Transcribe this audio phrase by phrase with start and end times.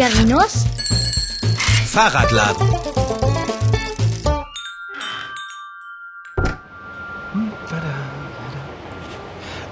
[0.00, 0.64] Figarinos
[1.84, 2.66] Fahrradladen.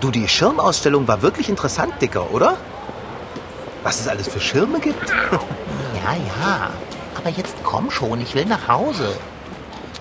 [0.00, 2.58] Du, die Schirmausstellung war wirklich interessant, Dicker, oder?
[3.82, 5.10] Was es alles für Schirme gibt?
[6.04, 6.70] Ja, ja.
[7.16, 9.16] Aber jetzt komm schon, ich will nach Hause.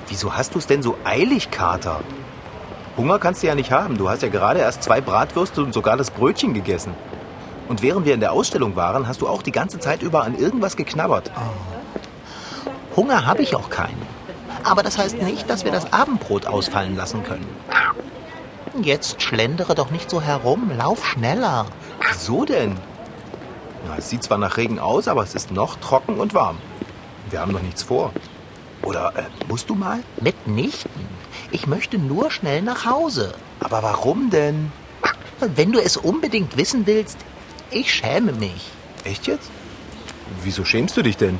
[0.09, 2.01] Wieso hast du es denn so eilig, Kater?
[2.97, 3.97] Hunger kannst du ja nicht haben.
[3.97, 6.93] Du hast ja gerade erst zwei Bratwürste und sogar das Brötchen gegessen.
[7.67, 10.37] Und während wir in der Ausstellung waren, hast du auch die ganze Zeit über an
[10.37, 11.31] irgendwas geknabbert.
[12.95, 14.01] Hunger habe ich auch keinen.
[14.63, 17.47] Aber das heißt nicht, dass wir das Abendbrot ausfallen lassen können.
[18.81, 21.65] Jetzt schlendere doch nicht so herum, lauf schneller.
[22.09, 22.77] Wieso denn?
[23.87, 26.57] Na, es sieht zwar nach Regen aus, aber es ist noch trocken und warm.
[27.29, 28.11] Wir haben noch nichts vor.
[28.83, 29.99] Oder äh, musst du mal?
[30.21, 31.07] Mitnichten.
[31.51, 33.33] Ich möchte nur schnell nach Hause.
[33.59, 34.71] Aber warum denn?
[35.39, 37.17] Wenn du es unbedingt wissen willst,
[37.71, 38.71] ich schäme mich.
[39.03, 39.49] Echt jetzt?
[40.43, 41.39] Wieso schämst du dich denn?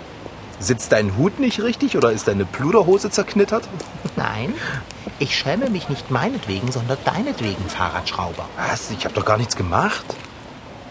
[0.59, 3.67] Sitzt dein Hut nicht richtig oder ist deine Pluderhose zerknittert?
[4.16, 4.53] Nein,
[5.19, 8.47] ich schäme mich nicht meinetwegen, sondern deinetwegen, Fahrradschrauber.
[8.58, 8.89] Was?
[8.92, 10.06] Ich habe doch gar nichts gemacht.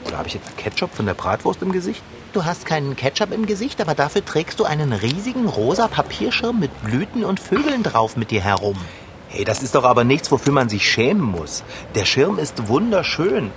[0.06, 2.02] Oder habe ich jetzt Ketchup von der Bratwurst im Gesicht?
[2.32, 6.70] Du hast keinen Ketchup im Gesicht, aber dafür trägst du einen riesigen rosa Papierschirm mit
[6.84, 8.76] Blüten und Vögeln drauf mit dir herum.
[9.28, 11.64] Hey, das ist doch aber nichts, wofür man sich schämen muss.
[11.96, 13.50] Der Schirm ist wunderschön.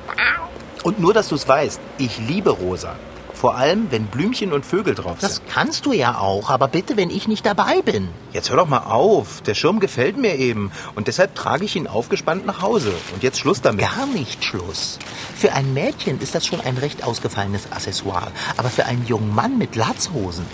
[0.83, 2.95] Und nur, dass du es weißt, ich liebe rosa.
[3.33, 5.47] Vor allem, wenn Blümchen und Vögel drauf Das sind.
[5.49, 8.09] kannst du ja auch, aber bitte, wenn ich nicht dabei bin.
[8.33, 9.39] Jetzt hör doch mal auf.
[9.44, 10.71] Der Schirm gefällt mir eben.
[10.95, 12.91] Und deshalb trage ich ihn aufgespannt nach Hause.
[13.13, 13.80] Und jetzt Schluss damit.
[13.86, 14.99] Gar nicht Schluss.
[15.38, 18.27] Für ein Mädchen ist das schon ein recht ausgefallenes Accessoire.
[18.58, 20.45] Aber für einen jungen Mann mit Latzhosen,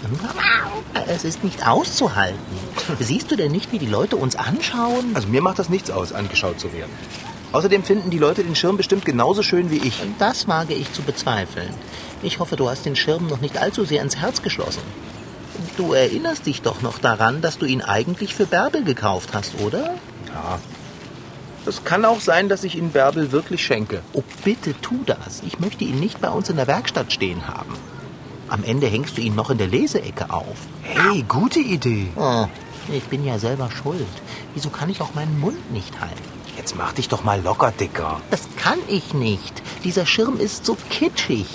[1.08, 2.38] es ist nicht auszuhalten.
[3.00, 5.12] Siehst du denn nicht, wie die Leute uns anschauen?
[5.16, 6.92] Also mir macht das nichts aus, angeschaut zu werden.
[7.52, 10.02] Außerdem finden die Leute den Schirm bestimmt genauso schön wie ich.
[10.20, 11.70] Das wage ich zu bezweifeln.
[12.22, 14.82] Ich hoffe, du hast den Schirm noch nicht allzu sehr ins Herz geschlossen.
[15.78, 19.96] Du erinnerst dich doch noch daran, dass du ihn eigentlich für Bärbel gekauft hast, oder?
[20.34, 20.60] Ja.
[21.66, 24.02] Es kann auch sein, dass ich ihn Bärbel wirklich schenke.
[24.14, 25.42] Oh, bitte tu das.
[25.46, 27.74] Ich möchte ihn nicht bei uns in der Werkstatt stehen haben.
[28.48, 30.58] Am Ende hängst du ihn noch in der Leseecke auf.
[30.84, 32.08] Hey, gute Idee.
[32.16, 32.46] Oh,
[32.92, 34.06] ich bin ja selber schuld.
[34.54, 36.35] Wieso kann ich auch meinen Mund nicht halten?
[36.58, 38.22] Jetzt mach dich doch mal locker, Dicker.
[38.32, 39.62] Das kann ich nicht.
[39.84, 41.48] Dieser Schirm ist so kitschig.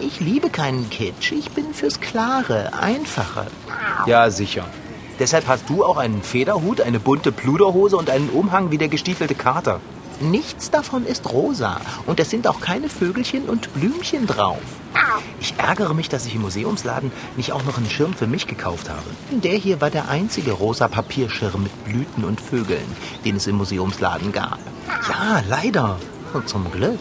[0.00, 1.32] Ich liebe keinen Kitsch.
[1.32, 3.46] Ich bin fürs Klare, Einfache.
[4.06, 4.64] Ja, sicher.
[5.18, 9.34] Deshalb hast du auch einen Federhut, eine bunte Pluderhose und einen Umhang wie der gestiefelte
[9.34, 9.80] Kater.
[10.20, 11.80] Nichts davon ist rosa.
[12.06, 14.60] Und es sind auch keine Vögelchen und Blümchen drauf.
[15.40, 18.88] Ich ärgere mich, dass ich im Museumsladen nicht auch noch einen Schirm für mich gekauft
[18.88, 19.02] habe.
[19.30, 22.84] Der hier war der einzige rosa Papierschirm mit Blüten und Vögeln,
[23.24, 24.58] den es im Museumsladen gab.
[25.08, 25.98] Ja, leider.
[26.32, 26.98] Und zum Glück.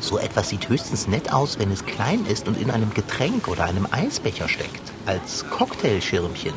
[0.00, 3.64] So etwas sieht höchstens nett aus, wenn es klein ist und in einem Getränk oder
[3.64, 4.92] einem Eisbecher steckt.
[5.06, 6.54] Als Cocktailschirmchen.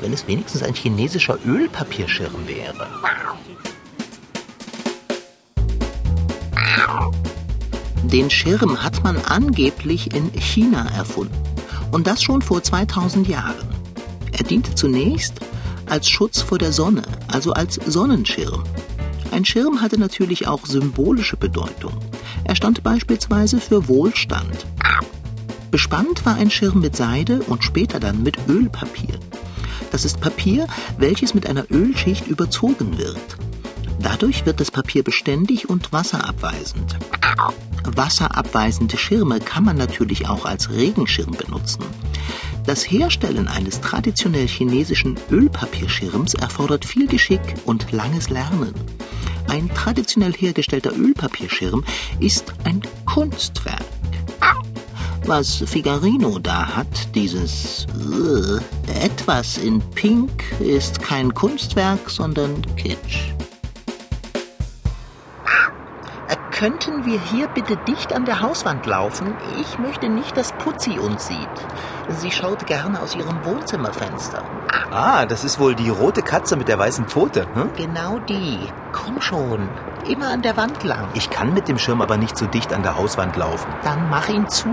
[0.00, 2.88] Wenn es wenigstens ein chinesischer Ölpapierschirm wäre.
[8.04, 11.34] Den Schirm hat man angeblich in China erfunden.
[11.90, 13.68] Und das schon vor 2000 Jahren.
[14.32, 15.40] Er diente zunächst
[15.86, 18.62] als Schutz vor der Sonne, also als Sonnenschirm.
[19.30, 21.92] Ein Schirm hatte natürlich auch symbolische Bedeutung.
[22.44, 24.66] Er stand beispielsweise für Wohlstand.
[25.70, 29.18] Bespannt war ein Schirm mit Seide und später dann mit Ölpapier.
[29.90, 30.66] Das ist Papier,
[30.98, 33.38] welches mit einer Ölschicht überzogen wird.
[34.00, 36.96] Dadurch wird das Papier beständig und wasserabweisend.
[37.84, 41.84] Wasserabweisende Schirme kann man natürlich auch als Regenschirm benutzen.
[42.66, 48.74] Das Herstellen eines traditionell chinesischen Ölpapierschirms erfordert viel Geschick und langes Lernen.
[49.48, 51.82] Ein traditionell hergestellter Ölpapierschirm
[52.20, 53.86] ist ein Kunstwerk.
[55.24, 63.32] Was Figarino da hat, dieses äh, etwas in Pink, ist kein Kunstwerk, sondern Kitsch.
[66.58, 69.32] Könnten wir hier bitte dicht an der Hauswand laufen?
[69.60, 71.38] Ich möchte nicht, dass Putzi uns sieht.
[72.08, 74.42] Sie schaut gerne aus ihrem Wohnzimmerfenster.
[74.90, 77.46] Ah, das ist wohl die rote Katze mit der weißen Pfote.
[77.54, 77.70] Hm?
[77.76, 78.58] Genau die.
[78.90, 79.68] Komm schon.
[80.06, 81.08] Immer an der Wand lang.
[81.14, 83.68] Ich kann mit dem Schirm aber nicht so dicht an der Hauswand laufen.
[83.82, 84.68] Dann mach ihn zu.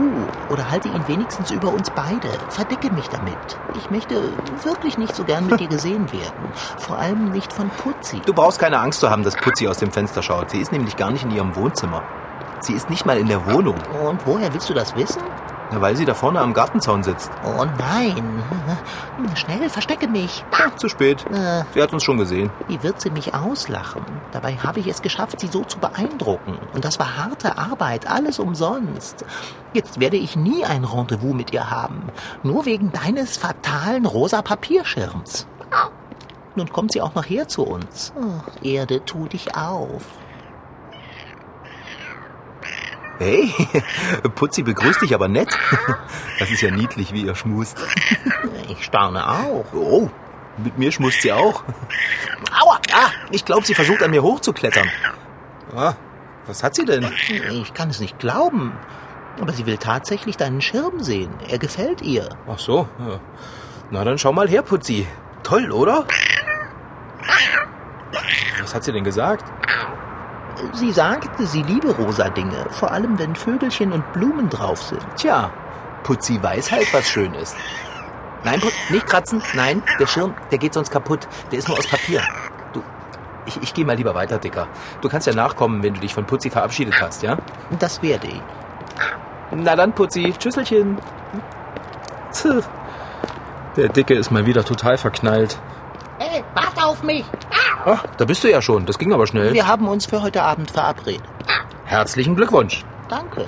[0.49, 2.29] Oder halte ihn wenigstens über uns beide.
[2.49, 3.37] Verdecke mich damit.
[3.77, 4.15] Ich möchte
[4.63, 6.51] wirklich nicht so gern mit dir gesehen werden.
[6.77, 8.21] Vor allem nicht von Putzi.
[8.25, 10.51] Du brauchst keine Angst zu haben, dass Putzi aus dem Fenster schaut.
[10.51, 12.03] Sie ist nämlich gar nicht in ihrem Wohnzimmer.
[12.61, 13.75] Sie ist nicht mal in der Wohnung.
[14.03, 15.21] Und woher willst du das wissen?
[15.71, 17.31] Ja, weil sie da vorne am Gartenzaun sitzt.
[17.43, 18.43] Oh nein.
[19.35, 20.43] Schnell, verstecke mich.
[20.51, 21.25] Ah, zu spät.
[21.31, 21.63] Äh.
[21.73, 22.49] Sie hat uns schon gesehen.
[22.67, 24.05] Wie wird sie mich auslachen?
[24.31, 26.57] Dabei habe ich es geschafft, sie so zu beeindrucken.
[26.73, 29.25] Und das war harte Arbeit, alles umsonst.
[29.73, 32.09] Jetzt werde ich nie ein Rendezvous mit ihr haben.
[32.43, 35.47] Nur wegen deines fatalen rosa Papierschirms.
[36.55, 38.13] Nun kommt sie auch noch her zu uns.
[38.17, 40.03] Oh, Erde, tu dich auf.
[43.19, 43.53] Hey,
[44.35, 45.49] Putzi begrüßt dich aber nett.
[46.37, 47.77] Das ist ja niedlich, wie ihr schmust.
[48.67, 49.65] Ich staune auch.
[49.73, 50.09] Oh,
[50.57, 51.63] mit mir schmust sie auch.
[52.61, 52.77] Aua!
[52.93, 54.89] Ah, ich glaube, sie versucht an mir hochzuklettern.
[55.73, 55.93] Ah,
[56.45, 57.09] was hat sie denn?
[57.61, 58.73] Ich kann es nicht glauben.
[59.39, 61.31] Aber sie will tatsächlich deinen Schirm sehen.
[61.47, 62.29] Er gefällt ihr.
[62.49, 62.87] Ach so.
[62.99, 63.19] Ja.
[63.91, 65.07] Na dann schau mal her, Putzi.
[65.43, 66.05] Toll, oder?
[68.61, 69.45] Was hat sie denn gesagt?
[70.73, 75.05] Sie sagte, sie liebe rosa Dinge, vor allem wenn Vögelchen und Blumen drauf sind.
[75.15, 75.51] Tja,
[76.03, 77.55] Putzi weiß halt, was schön ist.
[78.43, 79.41] Nein, Putz, nicht kratzen.
[79.55, 81.27] Nein, der Schirm, der geht sonst kaputt.
[81.51, 82.21] Der ist nur aus Papier.
[82.73, 82.83] Du,
[83.45, 84.67] ich, ich gehe mal lieber weiter, Dicker.
[85.01, 87.37] Du kannst ja nachkommen, wenn du dich von Putzi verabschiedet hast, ja?
[87.79, 88.41] Das werde ich.
[89.51, 90.99] Na dann, Putzi, Tschüsselchen.
[92.31, 92.63] Tch.
[93.75, 95.57] Der Dicke ist mal wieder total verknallt.
[96.19, 97.25] Hey, warte auf mich!
[97.85, 98.85] Ach, da bist du ja schon.
[98.87, 99.53] Das ging aber schnell.
[99.53, 101.21] Wir haben uns für heute Abend verabredet.
[101.85, 102.83] Herzlichen Glückwunsch.
[103.09, 103.47] Danke.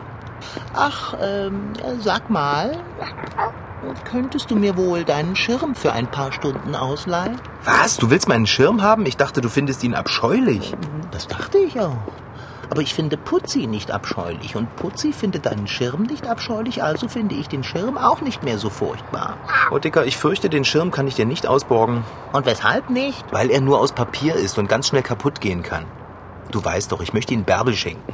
[0.75, 2.77] Ach, ähm, sag mal,
[4.05, 7.41] könntest du mir wohl deinen Schirm für ein paar Stunden ausleihen?
[7.63, 7.97] Was?
[7.97, 9.07] Du willst meinen Schirm haben?
[9.07, 10.73] Ich dachte, du findest ihn abscheulich.
[11.11, 11.97] Das dachte ich auch.
[12.69, 17.35] Aber ich finde Putzi nicht abscheulich und Putzi findet deinen Schirm nicht abscheulich, also finde
[17.35, 19.37] ich den Schirm auch nicht mehr so furchtbar.
[19.71, 22.03] Oh, Dicker, ich fürchte, den Schirm kann ich dir nicht ausborgen,
[22.33, 23.23] Und weshalb nicht?
[23.31, 25.85] weil er nur aus Papier ist und ganz schnell kaputt gehen kann.
[26.51, 28.13] Du weißt doch, ich möchte ihn Bärbel schenken.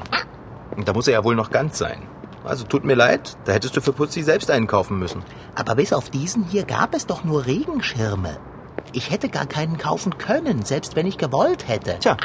[0.75, 2.01] Und da muss er ja wohl noch ganz sein.
[2.43, 5.23] Also tut mir leid, da hättest du für Putzi selbst einen kaufen müssen.
[5.55, 8.37] Aber bis auf diesen hier gab es doch nur Regenschirme.
[8.91, 11.97] Ich hätte gar keinen kaufen können, selbst wenn ich gewollt hätte.
[11.99, 12.17] Tja.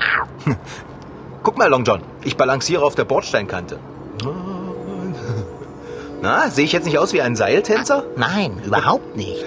[1.43, 3.79] Guck mal, Long John, ich balanciere auf der Bordsteinkante.
[6.21, 8.05] Na, sehe ich jetzt nicht aus wie ein Seiltänzer?
[8.17, 9.45] Nein, überhaupt nicht.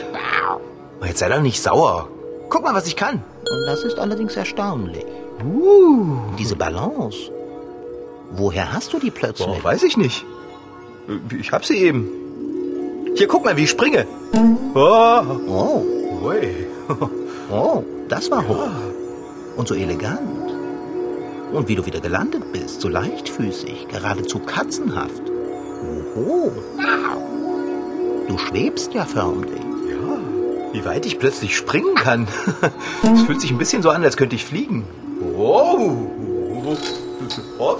[1.01, 2.07] Oh, Jetzt sei doch nicht sauer.
[2.49, 3.15] Guck mal, was ich kann.
[3.15, 5.05] Und das ist allerdings erstaunlich.
[5.43, 7.17] Uh, diese Balance.
[8.31, 9.47] Woher hast du die plötzlich?
[9.47, 10.23] Boah, weiß ich nicht.
[11.37, 12.09] Ich hab sie eben.
[13.15, 14.05] Hier, guck mal, wie ich springe.
[14.73, 15.83] Oh, Oh,
[16.23, 16.55] ui.
[17.51, 18.69] oh, das war hoch.
[19.57, 20.50] Und so elegant.
[21.51, 25.21] Und wie du wieder gelandet bist, so leichtfüßig, geradezu katzenhaft.
[26.15, 26.51] Oho.
[28.27, 29.59] Du schwebst ja förmlich.
[29.89, 30.17] Ja,
[30.71, 32.27] wie weit ich plötzlich springen kann.
[33.13, 34.85] Es fühlt sich ein bisschen so an, als könnte ich fliegen.
[35.19, 35.97] Wow.
[36.65, 37.01] Ups.
[37.59, 37.77] oh.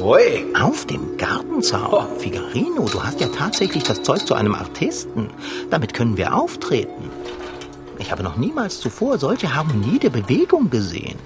[0.00, 0.46] Ui.
[0.58, 2.06] Auf dem Gartenzaun.
[2.18, 5.28] Figarino, du hast ja tatsächlich das Zeug zu einem Artisten.
[5.70, 7.10] Damit können wir auftreten.
[7.98, 11.18] Ich habe noch niemals zuvor solche Harmonie der Bewegung gesehen.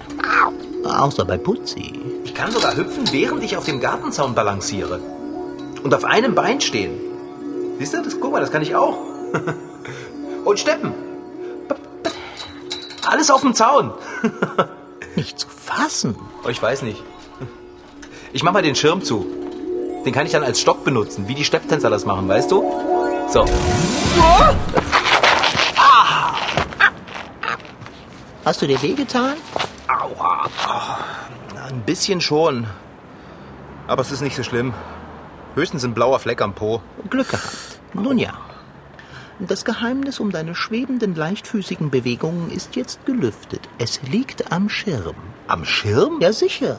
[0.83, 1.93] Außer bei Putzi.
[2.23, 4.99] Ich kann sogar hüpfen, während ich auf dem Gartenzaun balanciere.
[5.83, 6.99] Und auf einem Bein stehen.
[7.79, 8.97] Siehst du, das, guck mal, das kann ich auch.
[10.45, 10.93] Und steppen.
[13.05, 13.93] Alles auf dem Zaun.
[15.15, 16.15] Nicht zu fassen.
[16.45, 17.01] Oh, ich weiß nicht.
[18.31, 19.25] Ich mach mal den Schirm zu.
[20.05, 22.63] Den kann ich dann als Stock benutzen, wie die Stepptänzer das machen, weißt du?
[23.29, 23.45] So.
[28.43, 29.35] Hast du dir wehgetan?
[31.85, 32.67] Bisschen schon.
[33.87, 34.73] Aber es ist nicht so schlimm.
[35.55, 36.81] Höchstens ein blauer Fleck am Po.
[37.09, 37.79] Glück gehabt.
[37.93, 38.33] Nun ja.
[39.39, 43.67] Das Geheimnis um deine schwebenden, leichtfüßigen Bewegungen ist jetzt gelüftet.
[43.77, 45.15] Es liegt am Schirm.
[45.47, 46.21] Am Schirm?
[46.21, 46.77] Ja, sicher.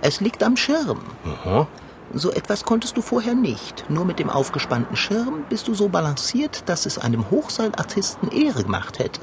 [0.00, 1.00] Es liegt am Schirm.
[1.24, 1.66] Aha.
[2.14, 3.84] So etwas konntest du vorher nicht.
[3.88, 8.98] Nur mit dem aufgespannten Schirm bist du so balanciert, dass es einem Hochseilartisten Ehre gemacht
[8.98, 9.20] hätte.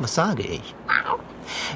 [0.00, 0.74] Was sage ich?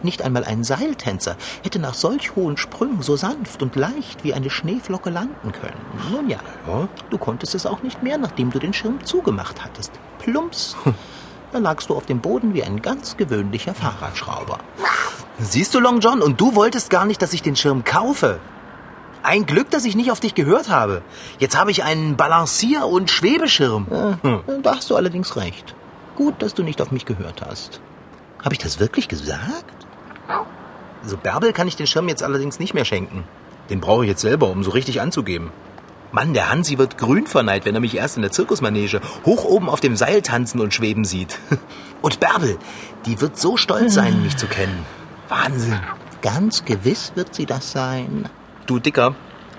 [0.02, 4.50] Nicht einmal ein Seiltänzer hätte nach solch hohen Sprüngen so sanft und leicht wie eine
[4.50, 5.80] Schneeflocke landen können.
[6.10, 6.38] Nun ja,
[6.68, 6.88] Ja?
[7.10, 9.92] du konntest es auch nicht mehr, nachdem du den Schirm zugemacht hattest.
[10.18, 10.76] Plumps.
[11.52, 14.56] Da lagst du auf dem Boden wie ein ganz gewöhnlicher Fahrradschrauber.
[15.38, 18.38] Siehst du, Long John, und du wolltest gar nicht, dass ich den Schirm kaufe.
[19.22, 21.02] Ein Glück, dass ich nicht auf dich gehört habe.
[21.40, 23.86] Jetzt habe ich einen Balancier- und Schwebeschirm.
[24.22, 25.74] Äh, Da hast du allerdings recht.
[26.16, 27.80] Gut, dass du nicht auf mich gehört hast.
[28.42, 29.86] Habe ich das wirklich gesagt?
[31.04, 33.24] So Bärbel kann ich den Schirm jetzt allerdings nicht mehr schenken.
[33.70, 35.50] Den brauche ich jetzt selber, um so richtig anzugeben.
[36.12, 39.68] Mann, der Hansi wird grün verneiht, wenn er mich erst in der Zirkusmanege hoch oben
[39.68, 41.38] auf dem Seil tanzen und schweben sieht.
[42.02, 42.58] Und Bärbel,
[43.06, 44.84] die wird so stolz sein, mich zu kennen.
[45.28, 45.78] Wahnsinn.
[46.20, 48.28] Ganz gewiss wird sie das sein.
[48.66, 49.14] Du Dicker,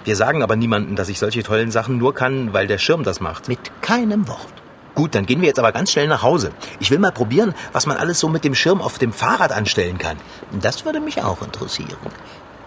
[0.06, 3.22] Wir sagen aber niemandem, dass ich solche tollen Sachen nur kann, weil der Schirm das
[3.22, 3.48] macht.
[3.48, 4.63] Mit keinem Wort.
[4.96, 6.52] Gut, dann gehen wir jetzt aber ganz schnell nach Hause.
[6.80, 9.98] Ich will mal probieren, was man alles so mit dem Schirm auf dem Fahrrad anstellen
[9.98, 10.18] kann.
[10.62, 11.98] Das würde mich auch interessieren.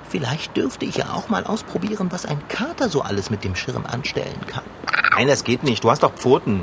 [0.09, 3.87] Vielleicht dürfte ich ja auch mal ausprobieren, was ein Kater so alles mit dem Schirm
[3.87, 4.65] anstellen kann.
[5.17, 5.85] Nein, das geht nicht.
[5.85, 6.63] Du hast doch Pfoten.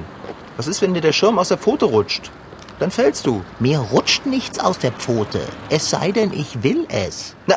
[0.58, 2.32] Was ist, wenn dir der Schirm aus der Pfote rutscht?
[2.84, 3.46] Dann fällst du.
[3.62, 5.40] Mir rutscht nichts aus der Pfote.
[5.70, 7.34] Es sei denn, ich will es.
[7.48, 7.56] Na,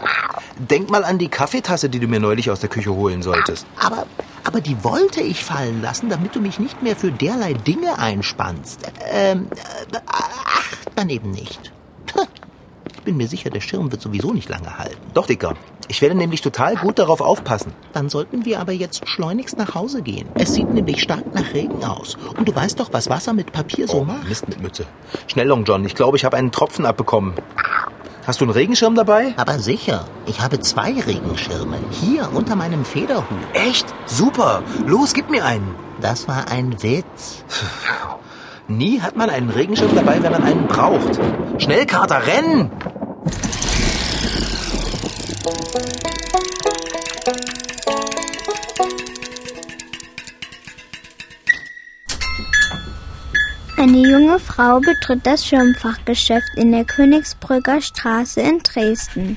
[0.56, 3.66] denk mal an die Kaffeetasse, die du mir neulich aus der Küche holen solltest.
[3.76, 4.06] Aber,
[4.45, 8.83] aber die wollte ich fallen lassen, damit du mich nicht mehr für derlei Dinge einspannst.
[9.11, 11.73] Ähm, äh, ach, daneben nicht.
[13.07, 14.97] Ich bin mir sicher, der Schirm wird sowieso nicht lange halten.
[15.15, 15.55] Doch, Dicker.
[15.87, 17.73] Ich werde nämlich total gut darauf aufpassen.
[17.93, 20.27] Dann sollten wir aber jetzt schleunigst nach Hause gehen.
[20.35, 22.17] Es sieht nämlich stark nach Regen aus.
[22.37, 24.29] Und du weißt doch, was Wasser mit Papier so Oh, macht.
[24.29, 24.87] Mist mit Mütze.
[25.29, 25.85] Schnell, Long John.
[25.85, 27.35] Ich glaube, ich habe einen Tropfen abbekommen.
[28.27, 29.35] Hast du einen Regenschirm dabei?
[29.37, 31.79] Aber sicher, ich habe zwei Regenschirme.
[31.93, 33.25] Hier unter meinem Federhut.
[33.53, 33.87] Echt?
[34.07, 34.65] Super.
[34.85, 35.77] Los, gib mir einen.
[36.01, 37.45] Das war ein Witz.
[38.69, 41.21] Nie hat man einen Regenschirm dabei, wenn man einen braucht.
[41.63, 42.69] Schnell, Kater, renn!
[53.79, 59.37] Eine junge Frau betritt das Schirmfachgeschäft in der Königsbrücker Straße in Dresden.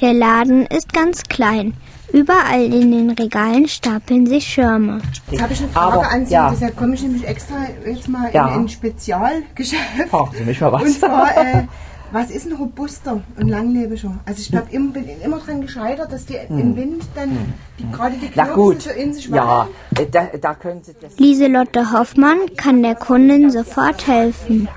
[0.00, 1.74] Der Laden ist ganz klein.
[2.12, 5.00] Überall in den Regalen stapeln sich Schirme.
[5.30, 6.32] Jetzt habe ich eine Frage Aber, an Sie.
[6.32, 6.50] ja.
[6.50, 8.54] Deshalb komme ich nämlich extra jetzt mal Ja.
[8.54, 10.08] in ein Spezialgeschäft.
[10.10, 10.82] Fragen Sie mich mal was.
[10.82, 11.64] Und zwar, äh,
[12.14, 14.12] was ist ein robuster und langlebiger?
[14.24, 18.14] Also ich glaub, im- bin immer dran gescheitert, dass die im Wind dann die, gerade
[18.16, 18.32] die Hm.
[18.32, 20.06] Knochen gut, so in sich ja, wackeln.
[20.06, 21.18] äh, da, da können Sie das.
[21.18, 24.68] Lieselotte Hoffmann kann der Kundin sofort helfen.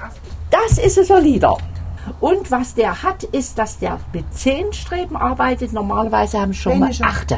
[0.52, 1.58] Das ist ein solider.
[2.20, 5.74] Und was der hat, ist, dass der mit zehn Streben arbeitet.
[5.74, 7.06] Normalerweise haben schon mal Weniger.
[7.06, 7.38] achte.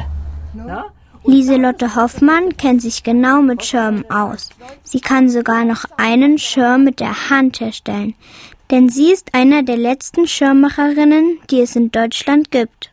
[0.54, 0.84] Ne?
[1.24, 4.48] Lieselotte Hoffmann kennt sich genau mit Schirmen aus.
[4.84, 8.14] Sie kann sogar noch einen Schirm mit der Hand herstellen.
[8.70, 12.92] Denn sie ist einer der letzten Schirmmacherinnen, die es in Deutschland gibt.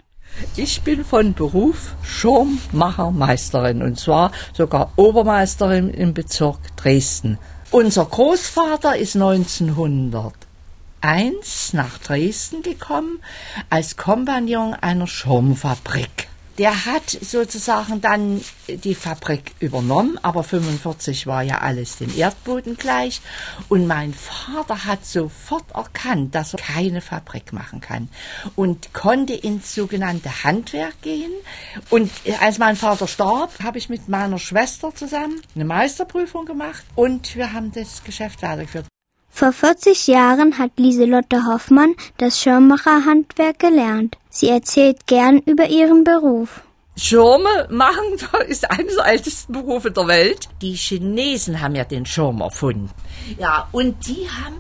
[0.56, 7.38] Ich bin von Beruf Schirmmachermeisterin und zwar sogar Obermeisterin im Bezirk Dresden.
[7.70, 13.20] Unser Großvater ist 1901 nach Dresden gekommen
[13.70, 16.30] als Kompagnon einer Schirmfabrik.
[16.58, 23.22] Der hat sozusagen dann die Fabrik übernommen, aber 45 war ja alles dem Erdboden gleich.
[23.70, 28.10] Und mein Vater hat sofort erkannt, dass er keine Fabrik machen kann
[28.56, 31.32] und konnte ins sogenannte Handwerk gehen.
[31.90, 32.12] Und
[32.42, 37.54] als mein Vater starb, habe ich mit meiner Schwester zusammen eine Meisterprüfung gemacht und wir
[37.54, 38.88] haben das Geschäft weitergeführt.
[39.38, 44.18] Vor 40 Jahren hat Lieselotte Hoffmann das Schirmmacherhandwerk gelernt.
[44.32, 46.64] Sie erzählt gern über ihren Beruf.
[46.96, 48.02] Schirme machen
[48.48, 50.50] ist eines der ältesten Berufe der Welt.
[50.64, 52.90] Die Chinesen haben ja den Schirm erfunden.
[53.38, 54.56] Ja, und die haben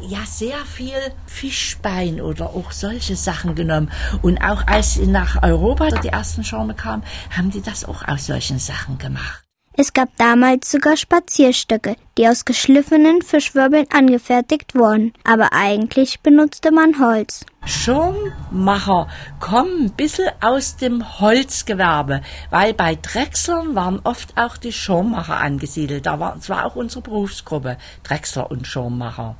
[0.00, 0.94] ja sehr viel
[1.26, 3.90] Fischbein oder auch solche Sachen genommen.
[4.22, 7.02] Und auch als sie nach Europa die ersten Schirme kamen,
[7.36, 9.42] haben die das auch aus solchen Sachen gemacht.
[9.82, 15.14] Es gab damals sogar Spazierstöcke, die aus geschliffenen Fischwirbeln angefertigt wurden.
[15.24, 17.46] Aber eigentlich benutzte man Holz.
[17.64, 19.08] Schirmmacher
[19.38, 22.20] kommen ein bisschen aus dem Holzgewerbe,
[22.50, 26.04] weil bei Drechslern waren oft auch die Schirmmacher angesiedelt.
[26.04, 29.36] Da war zwar auch unsere Berufsgruppe, Drechsler und Schirmmacher.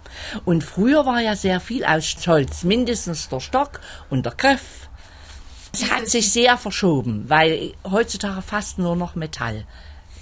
[0.47, 4.89] Und früher war ja sehr viel aus Holz, mindestens der Stock und der Griff.
[5.75, 9.67] Es hat sich sehr verschoben, weil heutzutage fast nur noch Metall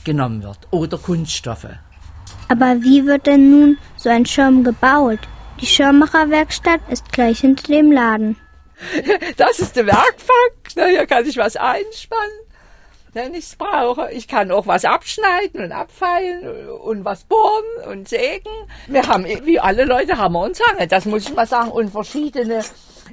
[0.09, 1.69] genommen wird oder Kunststoffe.
[2.49, 5.21] Aber wie wird denn nun so ein Schirm gebaut?
[5.61, 8.37] Die Schirmmacherwerkstatt ist gleich hinter dem Laden.
[9.37, 10.55] Das ist der Werkbank.
[10.75, 12.41] Hier kann ich was einspannen,
[13.13, 14.11] wenn ich es brauche.
[14.13, 18.53] Ich kann auch was abschneiden und abfeilen und was bohren und sägen.
[18.87, 20.87] Wir haben, wie alle Leute, haben wir uns Zange.
[20.87, 21.71] Das muss ich mal sagen.
[21.71, 22.63] Und verschiedene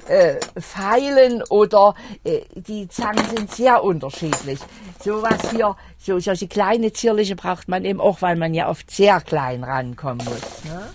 [0.08, 4.60] äh, Pfeilen oder äh, die Zangen sind sehr unterschiedlich.
[5.02, 9.20] Sowas hier, so solche kleine zierliche braucht man eben auch, weil man ja oft sehr
[9.20, 10.64] klein rankommen muss.
[10.64, 10.88] Ne?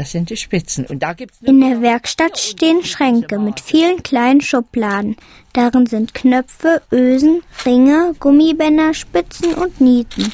[0.00, 0.86] Das sind die Spitzen.
[0.86, 5.16] Und da gibt's In der Werkstatt stehen Schränke mit vielen kleinen Schubladen.
[5.52, 10.32] Darin sind Knöpfe, Ösen, Ringe, Gummibänder, Spitzen und Nieten.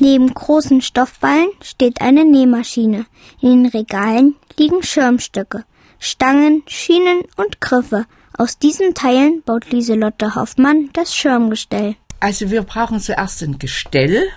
[0.00, 3.06] Neben großen Stoffballen steht eine Nähmaschine.
[3.40, 5.64] In den Regalen liegen Schirmstücke,
[6.04, 8.06] Stangen, Schienen und Griffe.
[8.36, 11.96] Aus diesen Teilen baut Lieselotte Hoffmann das Schirmgestell.
[12.20, 14.28] Also wir brauchen zuerst ein Gestell,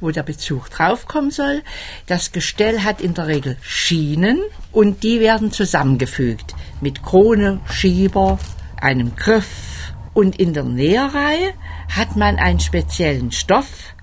[0.00, 1.62] wo der Bezug draufkommen soll.
[2.06, 4.40] Das Gestell hat in der Regel Schienen
[4.70, 8.38] und die werden zusammengefügt mit Krone, Schieber,
[8.80, 9.74] einem Griff,
[10.14, 11.54] Und in der Näherei
[11.90, 13.93] hat man einen speziellen Stoff,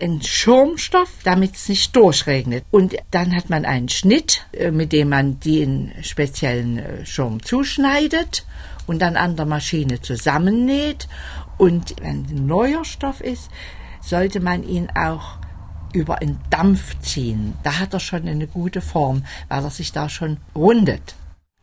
[0.00, 2.64] einen Schirmstoff, damit es nicht durchregnet.
[2.70, 8.46] Und dann hat man einen Schnitt, äh, mit dem man den speziellen äh, Schirm zuschneidet
[8.86, 11.08] und dann an der Maschine zusammennäht.
[11.58, 13.50] Und wenn ein neuer Stoff ist,
[14.00, 15.38] sollte man ihn auch
[15.92, 17.54] über einen Dampf ziehen.
[17.62, 21.14] Da hat er schon eine gute Form, weil er sich da schon rundet.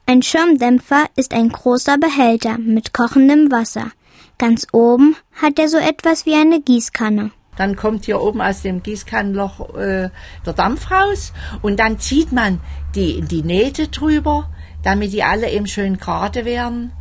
[0.07, 3.91] Ein Schirmdämpfer ist ein großer Behälter mit kochendem Wasser.
[4.37, 7.31] Ganz oben hat er so etwas wie eine Gießkanne.
[7.57, 10.09] Dann kommt hier oben aus dem Gießkannenloch äh,
[10.45, 12.59] der Dampf raus und dann zieht man
[12.95, 14.49] die, die Nähte drüber,
[14.83, 16.91] damit die alle eben schön gerade werden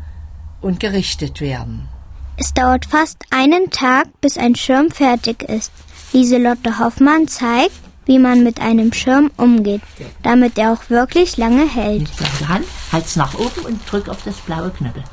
[0.60, 1.88] und gerichtet werden.
[2.36, 5.72] Es dauert fast einen Tag, bis ein Schirm fertig ist.
[6.12, 7.72] Lieselotte Hoffmann zeigt,
[8.06, 9.82] wie man mit einem Schirm umgeht,
[10.22, 12.00] damit er auch wirklich lange hält.
[12.00, 15.04] Mit der Hand halt's nach oben und drück auf das blaue Knöppel.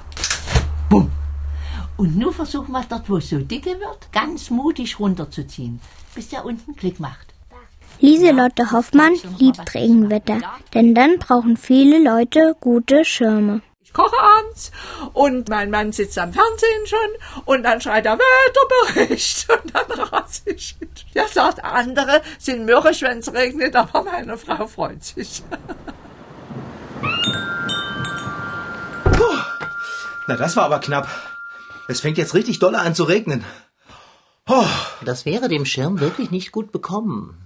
[0.90, 1.12] Bumm.
[2.02, 5.80] Und nun versuchen wir dort, wo es so dicke wird, ganz mutig runterzuziehen,
[6.16, 7.28] bis der unten Klick macht.
[8.00, 10.40] Lieselotte Hoffmann liebt Regenwetter,
[10.74, 13.62] denn dann brauchen viele Leute gute Schirme.
[13.84, 14.72] Ich koche abends
[15.14, 20.42] und mein Mann sitzt am Fernsehen schon und dann schreit er Wetterbericht und dann rase
[20.48, 20.76] ich.
[21.14, 25.44] Ja, sagt andere, sind mürrisch, wenn es regnet, aber meine Frau freut sich.
[30.28, 31.08] Na, das war aber knapp.
[31.92, 33.44] Es fängt jetzt richtig dolle an zu regnen.
[34.48, 34.66] Oh,
[35.04, 37.38] Das wäre dem Schirm wirklich nicht gut bekommen.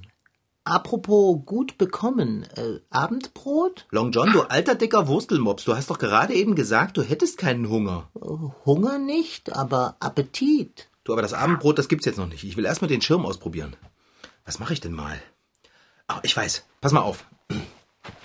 [0.64, 3.86] Apropos gut bekommen, äh, Abendbrot?
[3.92, 7.70] Long John, du alter dicker Wurstelmops, du hast doch gerade eben gesagt, du hättest keinen
[7.70, 8.10] Hunger.
[8.66, 10.90] Hunger nicht, aber Appetit.
[11.04, 12.44] Du, aber das Abendbrot, das gibt's jetzt noch nicht.
[12.44, 13.76] Ich will erstmal den Schirm ausprobieren.
[14.46, 15.20] Was mache ich denn mal?
[16.08, 16.66] Ah, ich weiß.
[16.82, 17.26] Pass mal auf.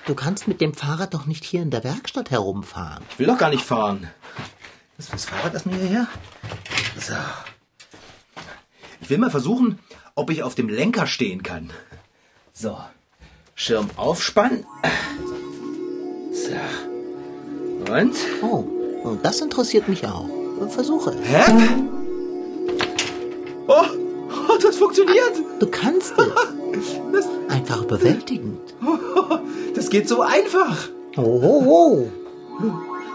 [0.06, 3.04] Du kannst mit dem Fahrrad doch nicht hier in der Werkstatt herumfahren.
[3.10, 4.08] Ich will doch gar nicht fahren.
[5.00, 6.06] Das ist das Fahrrad das mir hierher.
[7.00, 7.14] So.
[9.00, 9.78] Ich will mal versuchen,
[10.14, 11.70] ob ich auf dem Lenker stehen kann.
[12.52, 12.76] So.
[13.54, 14.66] Schirm aufspannen.
[16.34, 17.90] So.
[17.90, 18.14] Und?
[18.42, 18.66] Oh,
[19.02, 20.28] und das interessiert mich auch.
[20.68, 21.16] Versuche.
[21.22, 21.50] Hä?
[23.68, 23.84] Oh,
[24.50, 25.32] oh das funktioniert.
[25.60, 27.26] Du kannst es.
[27.48, 28.60] Einfach überwältigend.
[29.74, 30.88] Das geht so einfach.
[31.16, 32.08] Oh, oh, oh.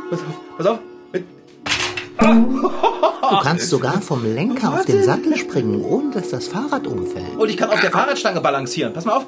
[0.10, 0.80] Pass auf, pass auf.
[2.20, 7.36] Du kannst sogar vom Lenker auf den Sattel springen, ohne dass das Fahrrad umfällt.
[7.38, 8.94] Und ich kann auf der Fahrradstange balancieren.
[8.94, 9.26] Pass mal auf.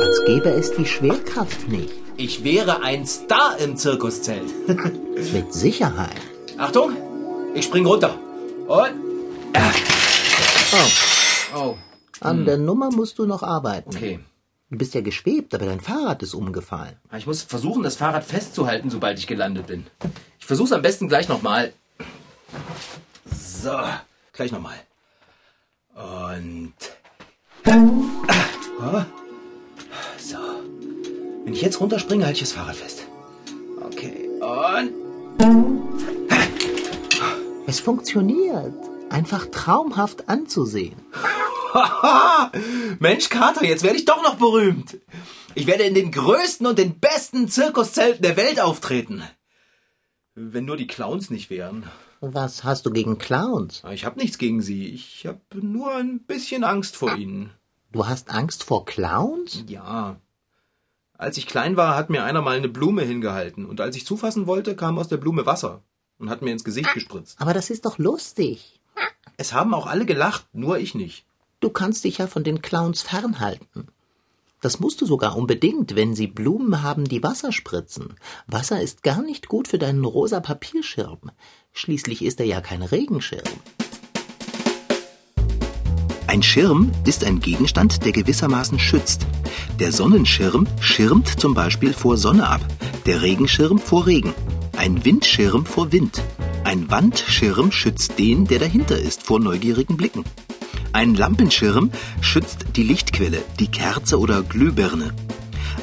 [0.00, 1.90] Als gäbe es die Schwerkraft nicht.
[2.16, 4.68] Ich wäre ein Star im Zirkuszelt.
[5.32, 6.16] Mit Sicherheit.
[6.58, 6.92] Achtung,
[7.54, 8.14] ich spring runter.
[8.66, 8.90] Und.
[9.54, 9.60] Oh,
[11.56, 11.74] Oh,
[12.20, 13.90] an der Nummer musst du noch arbeiten.
[13.96, 14.20] okay.
[14.70, 16.96] Du bist ja geschwebt, aber dein Fahrrad ist umgefallen.
[17.16, 19.86] Ich muss versuchen, das Fahrrad festzuhalten, sobald ich gelandet bin.
[20.38, 21.72] Ich versuch's am besten gleich nochmal.
[23.34, 23.78] So,
[24.34, 24.76] gleich nochmal.
[25.94, 26.74] Und.
[27.64, 29.06] Ah.
[30.18, 30.36] So.
[31.44, 33.04] Wenn ich jetzt runterspringe, halte ich das Fahrrad fest.
[33.86, 34.92] Okay, und.
[37.66, 38.74] Es funktioniert.
[39.08, 41.00] Einfach traumhaft anzusehen.
[41.72, 42.52] Haha!
[42.98, 44.98] Mensch, Kater, jetzt werde ich doch noch berühmt.
[45.54, 49.22] Ich werde in den größten und den besten Zirkuszelten der Welt auftreten.
[50.34, 51.84] Wenn nur die Clowns nicht wären.
[52.20, 53.82] Was hast du gegen Clowns?
[53.92, 54.88] Ich habe nichts gegen sie.
[54.88, 57.50] Ich habe nur ein bisschen Angst vor ihnen.
[57.92, 59.64] Du hast Angst vor Clowns?
[59.68, 60.20] Ja.
[61.16, 63.66] Als ich klein war, hat mir einer mal eine Blume hingehalten.
[63.66, 65.82] Und als ich zufassen wollte, kam aus der Blume Wasser
[66.18, 67.40] und hat mir ins Gesicht gespritzt.
[67.40, 68.80] Aber das ist doch lustig.
[69.36, 71.24] Es haben auch alle gelacht, nur ich nicht.
[71.60, 73.88] Du kannst dich ja von den Clowns fernhalten.
[74.60, 78.14] Das musst du sogar unbedingt, wenn sie Blumen haben, die Wasser spritzen.
[78.46, 81.32] Wasser ist gar nicht gut für deinen rosa Papierschirm.
[81.72, 83.42] Schließlich ist er ja kein Regenschirm.
[86.28, 89.26] Ein Schirm ist ein Gegenstand, der gewissermaßen schützt.
[89.80, 92.60] Der Sonnenschirm schirmt zum Beispiel vor Sonne ab,
[93.06, 94.34] der Regenschirm vor Regen,
[94.76, 96.22] ein Windschirm vor Wind.
[96.62, 100.24] Ein Wandschirm schützt den, der dahinter ist, vor neugierigen Blicken.
[100.92, 105.12] Ein Lampenschirm schützt die Lichtquelle, die Kerze oder Glühbirne.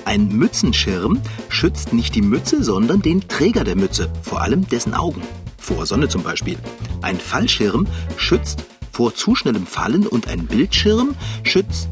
[0.04, 5.22] Ein Mützenschirm schützt nicht die Mütze, sondern den Träger der Mütze, vor allem dessen Augen.
[5.58, 6.58] Vor Sonne zum Beispiel.
[7.02, 7.88] Ein Fallschirm
[8.18, 11.90] schützt vor zu schnellem Fallen und ein Bildschirm schützt.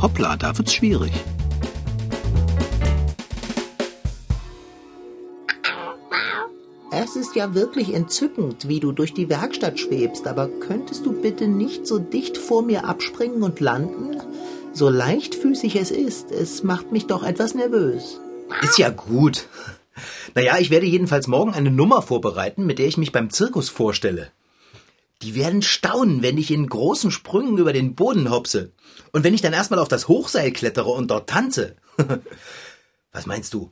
[0.00, 1.12] Hoppla, da wird's schwierig.
[7.04, 11.48] Es ist ja wirklich entzückend, wie du durch die Werkstatt schwebst, aber könntest du bitte
[11.48, 14.22] nicht so dicht vor mir abspringen und landen?
[14.72, 18.20] So leichtfüßig es ist, es macht mich doch etwas nervös.
[18.62, 19.48] Ist ja gut.
[20.34, 24.32] Naja, ich werde jedenfalls morgen eine Nummer vorbereiten, mit der ich mich beim Zirkus vorstelle.
[25.20, 28.72] Die werden staunen, wenn ich in großen Sprüngen über den Boden hopse.
[29.12, 31.76] Und wenn ich dann erstmal auf das Hochseil klettere und dort tanze.
[33.12, 33.70] Was meinst du?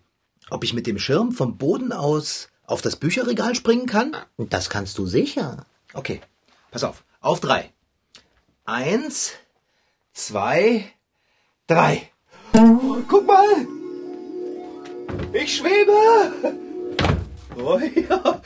[0.51, 4.17] Ob ich mit dem Schirm vom Boden aus auf das Bücherregal springen kann?
[4.39, 5.67] Das kannst du sicher.
[5.93, 6.23] Okay,
[6.71, 7.05] pass auf.
[7.21, 7.71] Auf drei.
[8.65, 9.33] Eins,
[10.15, 10.87] zwei,
[11.67, 12.09] drei.
[12.55, 13.67] Oh, guck mal!
[15.35, 15.93] Ich schwebe!
[17.59, 18.41] Oh ja.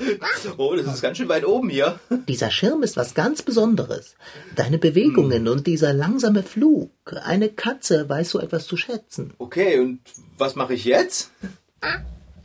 [0.57, 2.01] Oh, das ist ganz schön weit oben hier.
[2.27, 4.17] Dieser Schirm ist was ganz Besonderes.
[4.57, 6.91] Deine Bewegungen und dieser langsame Flug.
[7.23, 9.35] Eine Katze weiß so etwas zu schätzen.
[9.39, 10.01] Okay, und
[10.37, 11.31] was mache ich jetzt?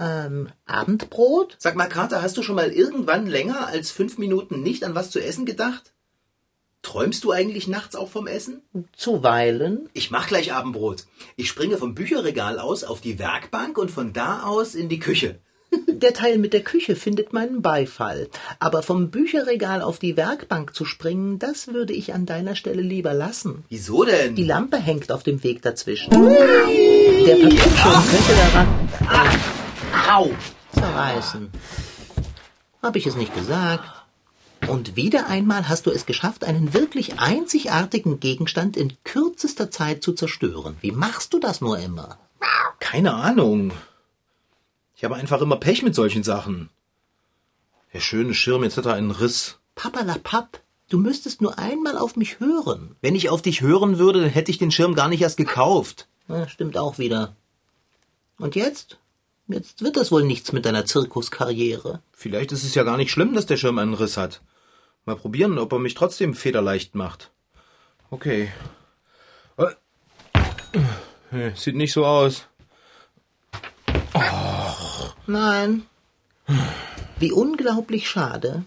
[0.01, 1.55] Ähm, Abendbrot?
[1.59, 5.11] Sag mal, Kater, hast du schon mal irgendwann länger als fünf Minuten nicht an was
[5.11, 5.93] zu essen gedacht?
[6.81, 8.63] Träumst du eigentlich nachts auch vom Essen?
[8.97, 9.89] Zuweilen.
[9.93, 11.05] Ich mach gleich Abendbrot.
[11.35, 15.37] Ich springe vom Bücherregal aus auf die Werkbank und von da aus in die Küche.
[15.87, 18.27] Der Teil mit der Küche findet meinen Beifall.
[18.59, 23.13] Aber vom Bücherregal auf die Werkbank zu springen, das würde ich an deiner Stelle lieber
[23.13, 23.63] lassen.
[23.69, 24.35] Wieso denn?
[24.35, 26.09] Die Lampe hängt auf dem Weg dazwischen.
[26.09, 29.60] Der Papierschirm könnte daran
[30.11, 30.29] Au!
[30.73, 31.49] zerreißen.
[32.81, 33.89] Hab ich es nicht gesagt?
[34.67, 40.11] Und wieder einmal hast du es geschafft, einen wirklich einzigartigen Gegenstand in kürzester Zeit zu
[40.11, 40.75] zerstören.
[40.81, 42.17] Wie machst du das nur immer?
[42.79, 43.71] Keine Ahnung.
[44.97, 46.69] Ich habe einfach immer Pech mit solchen Sachen.
[47.93, 49.59] Der schöne Schirm, jetzt hat er einen Riss.
[49.75, 52.97] Papperlapapp, du müsstest nur einmal auf mich hören.
[52.99, 56.09] Wenn ich auf dich hören würde, dann hätte ich den Schirm gar nicht erst gekauft.
[56.27, 57.37] Ja, stimmt auch wieder.
[58.37, 58.97] Und jetzt?
[59.51, 62.01] Jetzt wird das wohl nichts mit deiner Zirkuskarriere.
[62.11, 64.41] Vielleicht ist es ja gar nicht schlimm, dass der Schirm einen Riss hat.
[65.05, 67.31] Mal probieren, ob er mich trotzdem federleicht macht.
[68.09, 68.51] Okay.
[69.57, 72.45] Äh, Sieht nicht so aus.
[75.27, 75.83] Nein.
[77.19, 78.65] Wie unglaublich schade.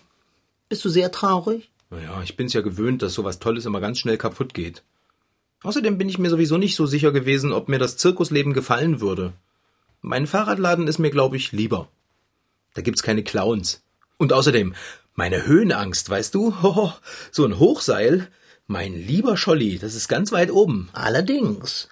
[0.69, 1.71] Bist du sehr traurig?
[1.91, 4.83] Naja, ich bin's ja gewöhnt, dass sowas Tolles immer ganz schnell kaputt geht.
[5.63, 9.33] Außerdem bin ich mir sowieso nicht so sicher gewesen, ob mir das Zirkusleben gefallen würde.
[10.07, 11.89] Mein Fahrradladen ist mir, glaube ich, lieber.
[12.75, 13.83] Da gibt's keine Clowns.
[14.19, 14.75] Und außerdem,
[15.15, 16.55] meine Höhenangst, weißt du?
[16.63, 16.93] Hoho,
[17.33, 18.29] so ein Hochseil.
[18.67, 20.91] Mein lieber Scholli, das ist ganz weit oben.
[20.93, 21.89] Allerdings.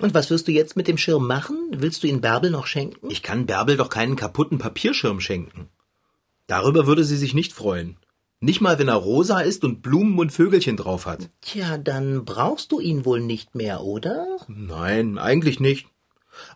[0.00, 1.58] Und was wirst du jetzt mit dem Schirm machen?
[1.72, 3.10] Willst du ihn Bärbel noch schenken?
[3.10, 5.68] Ich kann Bärbel doch keinen kaputten Papierschirm schenken.
[6.46, 7.98] Darüber würde sie sich nicht freuen.
[8.40, 11.28] Nicht mal, wenn er rosa ist und Blumen und Vögelchen drauf hat.
[11.42, 14.38] Tja, dann brauchst du ihn wohl nicht mehr, oder?
[14.48, 15.91] Nein, eigentlich nicht.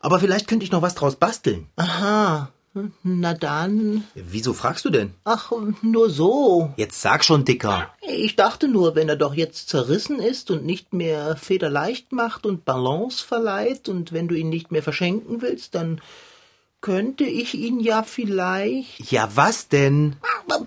[0.01, 1.67] Aber vielleicht könnte ich noch was draus basteln.
[1.77, 2.51] Aha.
[3.03, 4.05] Na dann.
[4.15, 5.15] Wieso fragst du denn?
[5.25, 6.73] Ach, nur so.
[6.77, 7.89] Jetzt sag schon, Dicker.
[8.03, 12.65] Ich dachte nur, wenn er doch jetzt zerrissen ist und nicht mehr federleicht macht und
[12.65, 16.01] Balance verleiht und wenn du ihn nicht mehr verschenken willst, dann
[16.81, 19.11] könnte ich ihn ja vielleicht.
[19.11, 20.17] Ja, was denn?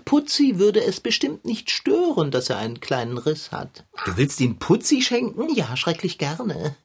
[0.04, 3.84] Putzi würde es bestimmt nicht stören, dass er einen kleinen Riss hat.
[4.04, 5.52] Du willst ihn Putzi schenken?
[5.54, 6.76] Ja, schrecklich gerne.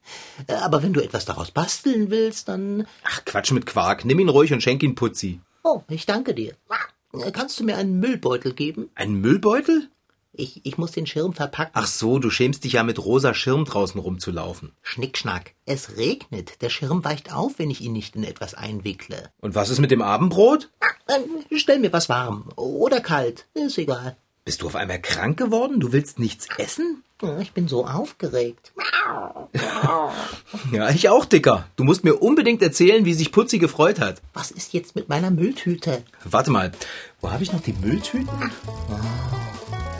[0.46, 2.86] Äh, Aber wenn du etwas daraus basteln willst, dann.
[3.04, 4.04] Ach, Quatsch mit Quark.
[4.04, 5.40] Nimm ihn ruhig und schenk ihn Putzi.
[5.62, 6.54] Oh, ich danke dir.
[7.12, 8.90] Äh, Kannst du mir einen Müllbeutel geben?
[8.94, 9.88] Ein Müllbeutel?
[10.38, 11.70] Ich, ich muss den Schirm verpacken.
[11.72, 14.72] Ach so, du schämst dich ja mit rosa Schirm draußen rumzulaufen.
[14.82, 15.54] Schnickschnack.
[15.64, 16.60] Es regnet.
[16.60, 19.30] Der Schirm weicht auf, wenn ich ihn nicht in etwas einwickle.
[19.40, 20.68] Und was ist mit dem Abendbrot?
[21.08, 22.50] Äh, Stell mir was warm.
[22.56, 23.46] Oder kalt.
[23.54, 24.16] Ist egal.
[24.44, 25.80] Bist du auf einmal krank geworden?
[25.80, 27.02] Du willst nichts essen?
[27.40, 28.72] Ich bin so aufgeregt.
[30.72, 31.66] Ja, ich auch, Dicker.
[31.76, 34.20] Du musst mir unbedingt erzählen, wie sich Putzi gefreut hat.
[34.34, 36.02] Was ist jetzt mit meiner Mülltüte?
[36.24, 36.72] Warte mal,
[37.20, 38.28] wo habe ich noch die Mülltüten?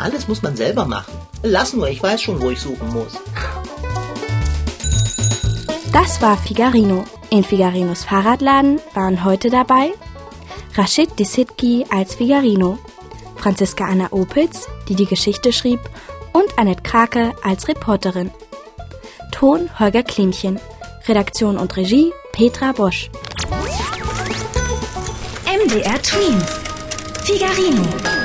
[0.06, 1.12] Alles muss man selber machen.
[1.42, 3.14] Lass nur, ich weiß schon, wo ich suchen muss.
[5.92, 7.04] Das war Figarino.
[7.30, 9.90] In Figarinos Fahrradladen waren heute dabei
[10.76, 12.78] Rashid Disitki als Figarino,
[13.34, 15.80] Franziska Anna Opitz, die die Geschichte schrieb,
[16.32, 18.30] und Annette Krake als Reporterin.
[19.32, 20.60] Ton Holger Klimchen.
[21.08, 23.10] Redaktion und Regie Petra Bosch.
[25.46, 26.60] MDR Twins.
[27.24, 28.15] Figarino.